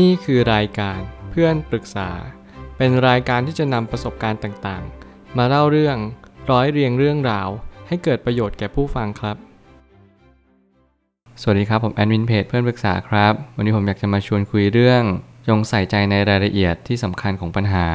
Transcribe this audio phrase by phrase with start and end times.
[0.00, 2.10] นี่คือรายการเพื่อนปรึกษา
[2.76, 5.96] เป็นรายการที่จะนำประสบการณ์ต่างๆ มาเล่าเรื่อง
[6.50, 7.48] ร้อยเรียงเรื่องราว
[7.88, 9.36] ให้เกิดประโยชน์แก่ผู้ฟังครับ
[11.40, 15.02] สวัสดีครับ ผมแอดมินเพจเพื่อนปรึกษาครับ วันนี้ผมอยากจะมาชวนคุยเรื่อง
[15.48, 17.86] จงใส่ใจในรายละเอียดที่สำคัญของปัญหา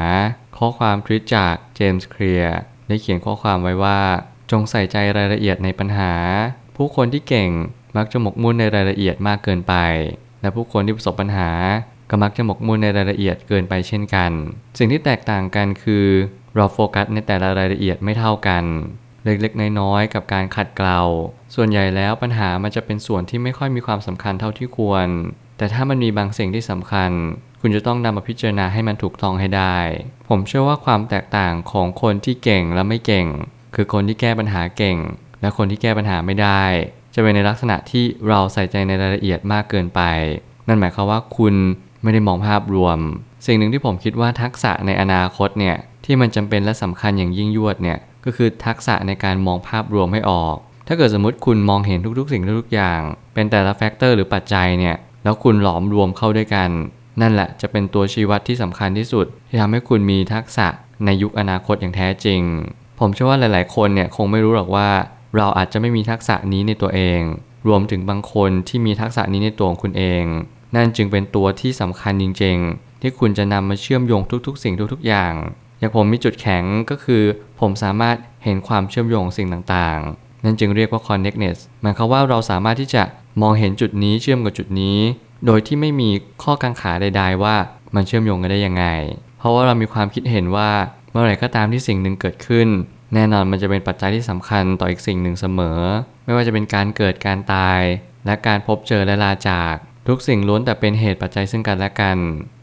[0.57, 2.57] ข้อความทวิตจากเจมส์เคลียร์
[2.87, 3.99] ได้เขียนข้อความไว้ว่า
[4.51, 6.13] จงใส่ใจรายละเอียดในปัญหา
[6.75, 7.49] ผู้คนที่เก่ง
[7.97, 9.75] มักจะหมกมุ่นในรายละเอียดมากเกินไป
[10.47, 11.49] และผู้คนที่ประสบปัญหา
[12.09, 14.31] ก็มักจะหมกมุ่นในรายละเอียดเกินไปเช่นกัน
[14.77, 16.05] สิ่งที่แตกต่างกันคือ
[16.55, 18.63] เราโฟกัสในแต่ละรายละเอียดไม่เท่ากัน
[19.25, 21.01] เล็กๆ น้อยๆ กับการขัดเกลา
[21.55, 25.07] ส่วนใหญ่แล้วปัญหามันจะเป็นส่วนที่ไม่ค่อยมีความสำคัญเท่าที่ควร
[25.57, 27.11] แต่ถ้ามันมีบางสิ่งที่สำคัญ
[27.61, 29.77] คุณจะต้องนำมาพิจารณาให้มันถูกต้องให้ได้
[30.29, 33.27] ผมเชื่อว่าความแตกต่างของคนที่เก่งและไม่เก่ง
[33.75, 34.97] คือคนที่แก้ปัญหาเก่ง
[35.41, 36.63] และคนที่แก้ปัญหาไม่ได้
[37.19, 40.01] จะเป็นในลักษณะที่เราใส่ใจในรายละเอียดมากเกินไป
[40.67, 41.55] นั่นหมายความว่าคุณ
[42.03, 42.97] ไม่ได้มองภาพรวม
[43.45, 50.55] สิ่งหนึ่งที่ผมคิดว่าทักษะในอนาคตเนี่ยที่มันจำเป็นและสำคัญอย่างยิ่งยวดเนี่ยก็คือทักษะในการมองภาพรวมให้ออก
[50.87, 52.99] ถ้าเกิดสมมติคุณมองเห็นทุกๆ สิ่งทุกๆอย่าง
[53.33, 56.69] เป็นแต่ละ factor หรือปัจจัยเนี่ยแล้วคุณหลอมรวมเข้าด้วยกัน
[57.21, 60.67] นั่นแหละจะเป็นตัวชี้วัดที่สำคัญที่สุด ที่ทำให้คุณมีทักษะ
[61.05, 62.41] ในยุคอนาคตอย่างแท้จริง
[62.99, 64.89] ผมเชื่อว่าหลาย ๆ คนเนี่ยคงไม่รู้หรอกว่า
[65.35, 67.21] เราอาจจะไม่มีทักษะนี้ในตัวเอง
[67.67, 70.23] รวมถึงบางคนที่มีทักษะนี้ในตัวของคุณเอง
[70.75, 75.33] นั่นจึงเป็นตัวที่สำคัญจริง ๆ ที่คุณจะนำมาเชื่อมโยงทุกๆ สิ่งทุกๆ อย่าง
[75.79, 77.23] อย่างผมมีจุดแข็งก็คือ
[77.59, 83.03] ผมสามารถเห็นความเชื่อมโยงสิ่งต่างๆ นั่นจึงเรียกว่า connectness หมายความว่าเราสามารถที่จะ
[83.41, 84.97] มองเห็นจุดนี้เชื่อมกับจุดนี้
[85.45, 86.09] โดยที่ไม่มี
[86.43, 87.55] ข้อกังขาใด ๆ ว่า
[87.95, 88.85] มันเชื่อมโยงกันได้ยังไง
[89.37, 90.69] เพราะว่าเรามีความคิดเห็นว่า
[91.11, 92.67] เมื่อไหร่ก็ตามที่สิ่งหนึ่งเกิดขึ้น
[93.13, 95.79] แน่นอนมันจะเป็นปัจจัยที่สำคัญต่ออีกสิ่งหนึ่งเสมอ
[96.25, 97.81] ไม่ว่าจะเป็นการเกิดการตาย
[98.25, 99.75] และการพบเจอและลาจาก
[100.07, 102.17] ทุกสิ่งล้วนแต่เป็นเหตุปัจจัยซึ่งกันและกัน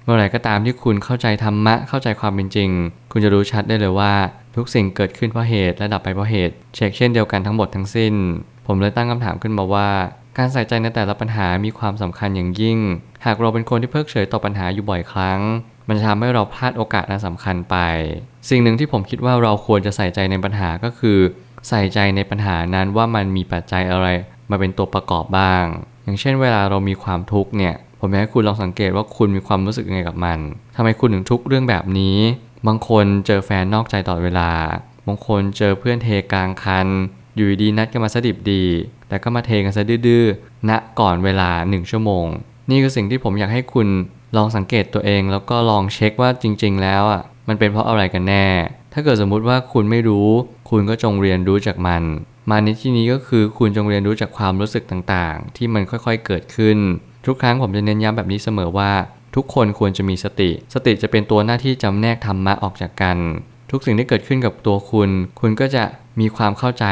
[0.05, 2.71] เมื่อไหร่ก็ตามที่คุณเข้าใจธรรมะเข้าใจความเป็นจริง
[3.13, 4.15] คุณจะรู้ชัดได้เลยว่า
[4.57, 8.15] ทุกสิ่งเกิดขึ้นเพราะเหตุและดับไปเพราะเหตุ เช็คเช่นเดียวกันทั้งหมดทั้งสิ้น
[8.67, 9.91] ผมเลยตั้งคำถามขึ้นมาว่า
[10.39, 12.79] การใส่ใจในแต่ละปัญหามีความสำคัญอย่างยิ่ง
[13.25, 15.41] หากเราเป็นคนที่เพิกเฉยต่อปัญหาอยู่บ่อยครั้ง
[15.89, 17.77] มันจะทำให้เราพลาดโอกาสอันสำคัญไป
[18.49, 21.19] สิ่งหนึ่งที่ผมคิดว่าเราควรจะใส่ใจในปัญหาก็คือ
[21.69, 24.07] ใส่ใจในปัญหานั้นว่ามันมีปัจจัยอะไร
[24.51, 25.65] มาเป็นตัวประกอบบ้าง
[26.05, 30.39] อย่างเช่น เวลาเรามีความทุกข์เนี่ย ผมอยากให้คุณลองสังเกตว่าคุณมีความรู้สึกยังไงกับมัน
[30.77, 32.19] ทำไมคุณถึงทุกข์เรื่องแบบนี้
[32.67, 34.51] บางคนเจอแฟนนอกใจตลอดเวลา
[35.07, 36.87] บางคนเจอเพื่อนเทกลางคัน
[37.37, 38.65] อยู่ดีนัดกันมาสดิบดี
[39.09, 42.27] แต่ก็มาเทกันซะดื้อๆณก่อนเวลาหนึ่งชั่วโมง
[42.71, 43.89] นี่คือสิ่งที่ผมอยากให้คุณ
[44.37, 48.47] ลองสังเกตตัวเองแล้วก็ลองเช็คว่าจริง ๆ แล้วอะมันเป็นเพราะอะไรกันแน่
[48.93, 50.29] ถ้าเกิดสมมุติว่าคุณไม่รู้
[50.71, 52.03] คุณก็จงเรียนรู้จากมัน
[52.51, 56.79] มาในที่นี้ก็คือคุณจงเรียนรู้จากความรู้สึกต่างๆ ที่มันค่อยๆเกิดขึ้น
[57.27, 58.93] ทุกครั้งผมจะเน้นย้ำแบบนี้เสมอว่า
[59.35, 63.19] ทุกคนควรจะมีสติ สติจะเป็นตัวหน้าที่จำแนกธรรมะออกจากกัน
[63.71, 65.85] ทุกสิ่งที่เกิดขึ้นกับตัวคุณ คุณก็จะ
[66.21, 66.87] มีความเข้าใจ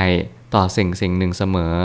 [0.55, 1.77] ต่อสิ่งสิ่งหนึ่งเสมอ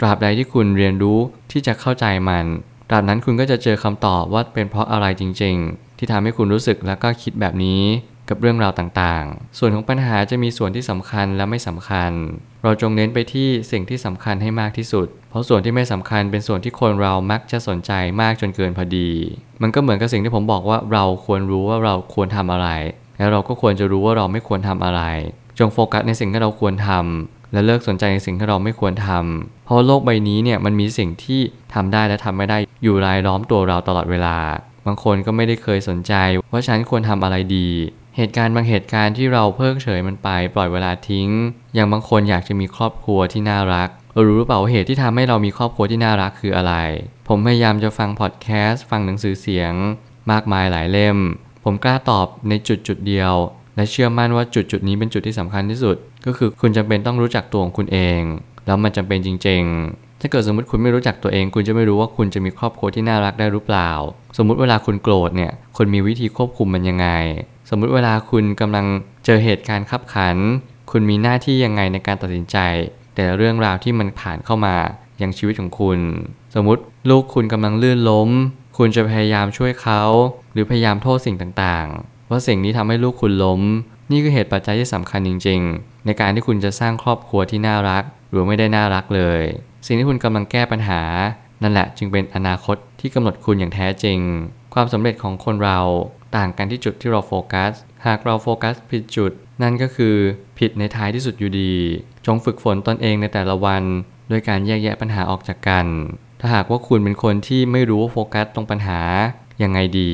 [0.00, 1.18] ตราบใดที่คุณเรียนรู้
[1.50, 2.46] ที่จะเข้าใจมัน
[2.88, 7.82] ตราบนั้นคุณก็จะเจอคำตอบว่าเป็นเพราะอะไรจริง ๆ ที่ทำให้คุณรู้สึกแล้วก็คิดแบบนี้
[8.28, 12.12] กับเรื่องราวต่างๆ ส่วนของปัญหาจะมีส่วนที่สำคัญและไม่สำคัญ
[12.62, 19.10] เราจงเน้นไปที่สิ่งที่สำคัญให้มากที่สุด เพราะส่วนที่ไม่สำคัญเป็นส่วนที่คนเรามักจะสนใจมากจนเกินพอดี
[19.62, 22.68] มันก็เหมือนกับสิ่งที่ผมบอกว่าเราควรรู้ว่าเราควรทำอะไร
[23.18, 25.02] แล้วเราก็ควรจะรู้ว่าเราไม่ควรทำอะไร
[25.58, 31.40] จงโฟกัสในสิ่งที่เราควรทำและเลิกสนใจในสิ่งที่เราไม่ควรทำเพ ราะโลกใบนี้เนี่ยมันมีสิ่งที่
[31.74, 34.36] ทำได้และทำไม่ได้อยู่รายล้อมตัวเราตลอดเวลา
[34.86, 36.12] บางคนก็ไม่ได้เคยสนใจ
[36.52, 37.68] ว่าฉันควรทำอะไรดี
[38.16, 41.28] เหตุการณ์บางเหตุการณ์ที่เราเพิกเฉยมันไปปล่อยเวลาทิ้ง
[41.74, 46.74] อย่างบางคนอยากจะมีครอบครัวที่น่ารักเรารู้หรือเปล่าว่าเหตุที่ทำให้เรามีครอบครัวที่น่ารักคืออะไร
[47.28, 49.72] ผมพยายามจะฟังพอดแคสต์ฟังหนังสือเสียง
[50.30, 51.18] มากมายหลายเล่ม
[51.64, 53.34] ผมกล้าตอบในจุดจุดเดียว
[53.76, 55.96] และเชื่อมั่นว่าจุดจุดนี้เป็นจุดที่สำคัญที่สุด
[56.26, 58.22] ก็คือคุณจำเป็นต้องรู้จักตัวของคุณเอง
[58.66, 59.62] แล้วมันจำเป็นจริง
[59.92, 63.90] ๆ ถ้าเกิดสมมติคุณไม่รู้จักตัวเอง คุณจะไม่รู้ว่าคุณจะมีครอบครัวที่น่ารักได้หรือเปล่า
[64.36, 67.08] สมมุติเวลาคุณโกรธเนี่ยคุณมีวิธีควบคุมมันยังไง
[67.70, 68.86] สมมุติเวลาคุณกำลัง
[69.24, 70.36] เจอเหตุการณ์ขับขัน
[70.90, 72.56] คุณมีหน้าที่ยังไงในการตัดสินใจ
[73.14, 74.76] แต่เรื่องราวที่มันผ่านเข้ามา
[75.22, 75.98] ยังชีวิตของคุณ
[76.54, 78.28] สมมุติลูกคุณกำลังลื่นล้ม
[78.78, 80.02] คุณจะพยายามช่วยเขา
[80.52, 83.60] หรือพยายามโทษสิ่งต่างๆ ว่าสิ่งนี้ทำให้ลูกคุณล้ม
[84.10, 89.42] นี่คือเหตุปัจจัยที่สำคัญจริง ๆ ในการที่คุณจะสร้างครอบครัวที่น่ารัก หรือไม่ได้น่ารักเลย
[89.86, 91.02] สิ่งที่คุณกำลังแก้ปัญหา
[91.62, 94.18] นั่นแหละจึงเป็นอนาคตที่กำหนดคุณอย่างแท้จริง
[94.74, 95.80] ความสำเร็จของคนเรา
[96.36, 97.72] ต่างกันที่จุดที่เราโฟกัส
[98.06, 99.32] หากเราโฟกัสผิดจุด
[99.62, 100.16] นั่นก็คือ
[100.58, 101.74] ผิดในท้ายที่สุดอยู่ดี
[102.26, 103.82] จงฝึกฝนตนเองในแต่ละวัน
[104.28, 105.86] โดยการแยกแยะปัญหาออกจากกัน
[106.40, 109.00] ถ้าหากว่าคุณเป็นคนที่ไม่รู้ว่าโฟกัสตรงปัญหา
[109.60, 110.12] อยังไงดี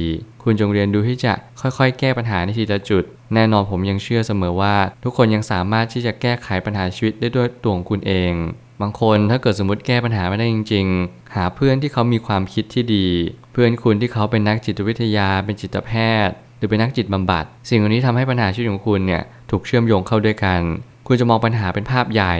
[0.50, 3.04] คุณจงเรียนรู้ที่จะค่อยๆ แก้ปัญหาในทีละจุด
[3.34, 4.74] แน่นอนผมยังเชื่อเสมอว่า
[5.04, 8.32] ทุกคนยังสามารถที่จะแก้ไขปัญหาชีวิตได้ด้วยตัวของคุณเอง
[8.80, 13.08] บางคนถ้าเกิดสมมติแก้ปัญหาไม่ได้จริง ๆ หาเพื่อนที่เขามีความคิดที่ดี
[13.52, 15.90] เพื่อนคุณที่เขาเป็นนักจิตวิทยา เป็นจิตแพ
[16.26, 20.60] ทย์ หรือเป็นนักจิตบำบัด สิ่งเหล่านี้ทำให้ปัญหาชีวิตของคุณเนี่ยถูกเชื่อมโยงเข้าด้วยกัน
[21.06, 22.36] คุณจะมองปัญหาเป็นภาพใหญ่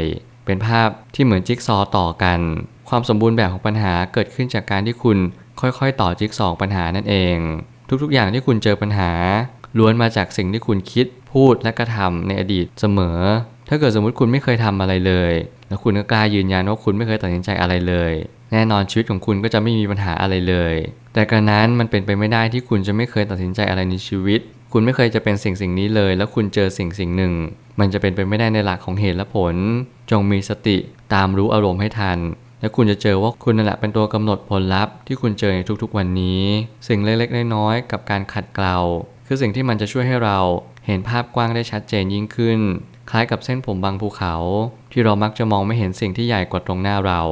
[0.47, 2.41] เป็นภาพที่เหมือนจิ๊กซอต่อกัน
[2.89, 5.19] ความสมบูรณ์แบบของปัญหาเกิดขึ้นจากการที่คุณ
[5.61, 7.39] ค่อยๆ ต่อจิ๊กซอปัญหานั่นเอง
[8.03, 9.13] ทุกๆ อย่างที่คุณเจอปัญหา
[9.79, 13.19] ล้วนมาจากสิ่งที่คุณคิดพูดและกระทำในอดีตเสมอ
[13.69, 15.33] ถ้าเกิดสมมติคุณไม่เคยทำอะไรเลย
[15.69, 18.13] แล้วคุณก็กล้ายืนยันว่าคุณไม่เคยตัดสินใจอะไรเลย
[18.53, 20.75] แน่นอนชีวิตของคุณก็จะไม่มีปัญหาอะไรเลย
[21.15, 24.41] แต่กระนั้นมันเป็นไปไม่ได้ที่คุณจะไม่เคยตัดสินใจอะไรในชีวิต
[24.73, 27.33] คุณไม่เคยจะเป็นสิ่งสิ่งนี้เลย แล้วคุณเจอสิ่งสิ่งหนึ่ง
[27.81, 29.57] มันจะเป็นไปไม่ได้ในหลักของเหตุและผล
[30.11, 30.77] จงมีสติ
[31.15, 32.19] ตามรู้อารมณ์ให้ทัน
[32.61, 36.43] และคุณจะเจอว่าคุณนั่นแหละเป็นตัวกำหนดผลลัพธ์ที่คุณเจอในทุกๆวันนี้
[36.89, 38.79] สิ่งเล็กๆน้อยๆกับการขัดเกลา
[39.27, 40.39] คือสิ่งที่มันจะช่วยให้เรา
[40.87, 42.61] เห็นภาพกว้างได้ชัดเจนยิ่งขึ้น
[43.11, 44.35] คล้ายกับเส้นผมบางภูเขา
[44.93, 47.23] ที่เรามักจะมองไม่เห็นสิ่งที่ใหญ่กว่าตรงหน้าเรา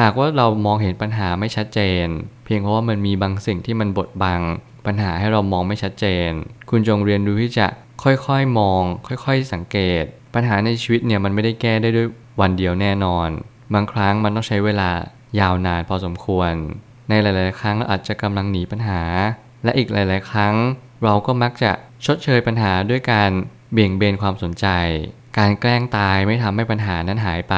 [0.00, 2.06] หากว่าเรามองเห็นปัญหาไม่ชัดเจน
[2.44, 4.40] เพียงเพราะว่ามันมีบางสิ่งที่มันบดบัง
[4.86, 6.30] ปัญหาให้เรามองไม่ชัดเจน
[6.70, 7.66] คุณจงเรียนรู้ที่จะ
[8.02, 10.04] ค่อยๆมอง ค่อยๆ สังเกต
[10.34, 12.08] ปัญหาในชีวิตเนี่ยมันไม่ได้แก้ได้ด้วย
[12.40, 13.28] วันเดียวแน่นอน
[13.74, 14.90] บางครั้งมันต้องใช้เวลา
[15.40, 16.52] ยาวนานพอสมควร
[17.08, 19.02] ในหลาย ๆ ครั้งเราอาจจะกำลังหนีปัญหา
[19.64, 20.54] และอีกหลาย ๆ ครั้ง
[21.04, 21.72] เราก็มักจะ
[22.06, 23.30] ชดเชยปัญหาด้วยการ
[23.72, 24.66] เบี่ยงเบนความสนใจ
[25.38, 27.56] การแกล้งตายไม่ทำให้ปัญหานั้นหายไป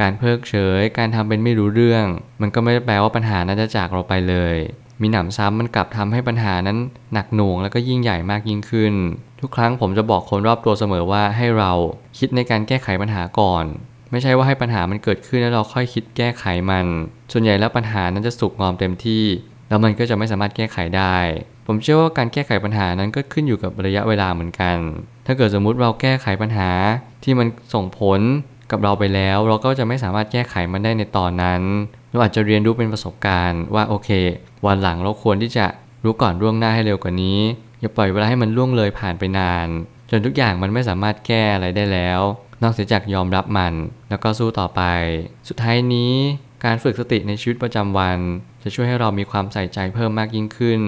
[0.00, 2.06] การเพิกเฉย การทำเป็นไม่รู้เรื่อง
[2.40, 4.56] มันก็ไม่ได้แปลว่าปัญหานั้นจะจากเราไปเลย
[5.00, 6.78] มีหนำซ้ำมันกลับทำให้ปัญหานั้น
[7.12, 8.94] หนักหน่วงแล้วก็ยิ่งใหญ่มากยิ่งขึ้น
[9.40, 11.72] ทุกครั้งผมจะบอกคนรอบตัวเสมอว่าให้เรา
[12.18, 13.64] คิดในการแก้ไขปัญหาก่อน
[14.10, 16.86] ไม่ใช่ว่าให้ปัญหามันเกิดขึ้นแล้วเราค่อยคิดแก้ไขมัน
[17.32, 19.24] ส่วนใหญ่แล้วปัญหานั้นจะสุกงอมเต็มที่
[19.68, 21.16] แล้วมันก็จะไม่สามารถแก้ไขได้
[21.66, 24.76] ผมเชื่อว่าการแก้ไขปัญหานั้นก็ขึ้นอยู่กับระยะเวลาเหมือนกัน
[25.26, 26.70] ถ้าเกิดสมมุติเราแก้ไขปัญหา
[27.24, 28.20] ที่มันส่งผล
[28.70, 31.62] กับเราไปแล้ว เราก็จะไม่สามารถแก้ไขมันได้ในตอนนั้น
[32.10, 34.10] เราอาจจะเรียนรู้เป็นประสบการณ์ว่าโอเค
[34.66, 35.66] วันหลังเราควรที่จะ
[36.04, 37.38] รู้ก่อนล่วงหน้าให้เร็วกว่านี้
[37.80, 39.66] อย่าปล่อยเวลาให้มันล่วงเลยผ่านไปนาน
[40.10, 42.20] จนทุกอย่างมันไม่สามารถแก้อะไรได้แล้ว
[42.62, 43.74] นอกเสียจากยอมรับมัน
[44.10, 44.82] แล้วก็สู้ต่อไป
[45.48, 46.14] สุดท้ายนี้
[46.64, 48.18] การฝึกสติในชีวิตประจำวัน
[48.62, 50.80] จะช่วยให้เรามีความใส่ใจเพิ่มมากยิ่งขึ้น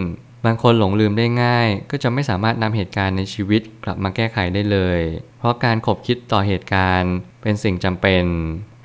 [0.47, 5.01] บางคนหลงลืมได้ง่าย ก็จะไม่สามารถนำเหตุการณ์ในชีวิตกลับมาแก้ไขได้เลย
[5.39, 8.25] เพราะการขบคิดต่อเหตุการณ์ เป็นสิ่งจำเป็น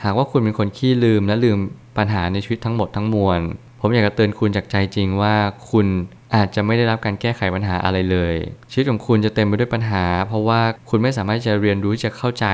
[0.04, 1.60] หากว่าคุณเป็นคนขี้ลืมและลืม
[1.98, 3.40] ปัญหาในชีวิตทั้งหมดทั้งมวล
[3.82, 5.36] ผมอยากจะเตือนคุณจากใจจริงว่า
[5.72, 5.88] คุณ
[6.36, 8.36] อาจจะไม่ได้รับการแก้ไขปัญหาอะไรเลย
[8.72, 12.48] ชีวิตของคุณจะเต็มไปด้วยปัญหา เพราะว่าคุณไม่สามารถจะเรียนรู้จะเข้าใจ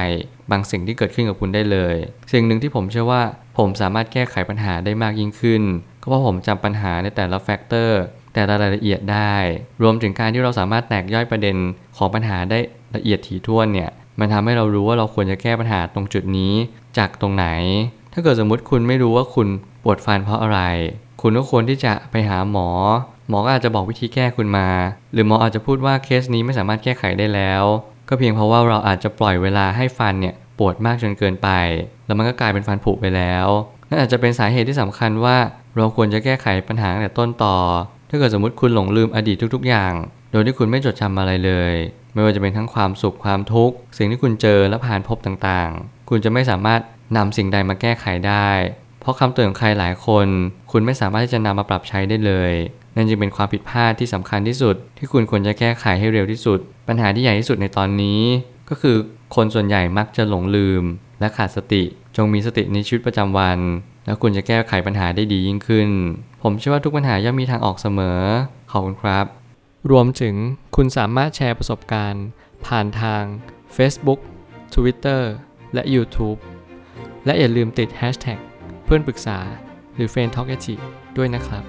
[0.52, 1.96] บางสิ่งที่เกิดขึ้นกับคุณได้เลย
[2.34, 3.22] สิ่งหนึ่งที่ผมเชื่อว่า
[3.58, 5.62] ผมสามารถแก้ไขปัญหาได้มากยิ่งขึ้น
[6.02, 8.02] ก็เพราะผมจำปัญหาในแต่ละ factor
[8.34, 9.36] แต่ละรายละเอียดได้
[9.82, 11.56] รวมถึงการที่เราสามารถแตกย่อยประเด็น
[11.98, 12.60] ของปัญหาได้
[12.96, 13.90] ละเอียดถี่ถ้วนเนี่ย
[14.20, 16.54] มันทำให้เรารู้ว่าเราควรจะแก้ปัญหาตรงจุดนี้
[16.98, 17.48] จากตรงไหน
[18.14, 19.48] ถ้าเกิดสมมุติคุณไม่รู้ว่าคุณ
[19.84, 20.62] ปวดฟันเพราะอะไร
[21.22, 22.70] คุณก็ควรที่จะไปหาหมอ
[23.30, 24.70] หมอก็อาจจะบอกวิธีแก้คุณมา
[25.14, 27.64] หรือหมออาจจะพูดว่าเคสนี้ไม่สามารถแก้ไขได้แล้ว
[28.10, 31.50] ก็เพียงเพราะว่าเราอาจจะปล่อยเวลาให้ฟันเนี่ยปวดมากจนเกินไป
[32.06, 33.48] แล้วมันก็กลายเป็นฟันผุไปแล้ว
[33.90, 35.38] นั่นอาจจะเป็นสาเหตุที่สำคัญว่า
[35.76, 37.58] เราควรจะแก้ไขปัญหาตั้งแต่ต้นต่อ
[38.10, 39.94] ถ้าเกิดสมมติคุณหลงลืมอดีตทุก ๆ อย่าง
[40.32, 41.74] โดยที่คุณไม่จดจำอะไรเลย
[42.14, 46.82] ไม่ว่าจะเป็นทั้งความสุขความทุกข์สิ่งที่คุณเจอและผ่านพบต่างๆ คุณจะไม่สามารถ
[47.18, 48.50] นำสิ่งใดมาแก้ไขได้
[49.00, 50.28] เพราะคำเตือนของใครหลายคน
[50.72, 52.52] คุณไม่สามารถที่จะนำมาปรับใช้ได้เลย
[52.96, 58.22] นั่นจึงเป็นความผิดพลาดที่สำคัญที่สุด ที่คุณควรจะแก้ไขให้เร็วที่สุด ปัญหาที่ใหญ่ที่สุดในตอนนี้
[58.70, 58.96] ก็คือ
[59.36, 60.84] คนส่วนใหญ่มักจะหลงลืม
[61.20, 61.84] และขาดสติ
[62.16, 63.60] จงมีสติในชีวิตประจำวัน
[64.06, 65.90] แล้วคุณจะแก้ไขปัญหาได้ดียิ่งขึ้น
[66.42, 68.20] ผมเชื่อว่าทุกปัญหาย่อมมีทางออกเสมอ
[68.72, 69.26] ขอบคุณครับ
[69.92, 70.36] รวมถึง
[70.76, 72.26] คุณสามารถแชร์ประสบการณ์
[72.66, 73.24] ผ่านทาง
[73.76, 74.20] Facebook
[74.74, 75.22] Twitter
[75.74, 76.40] และ YouTube
[77.26, 78.40] และอย่าลืมติด Hashtag
[78.86, 79.40] เพื่อนปรึกษา
[79.96, 80.50] หรือ f r ร e n d t a l k
[81.18, 81.64] ด้วยนะครับ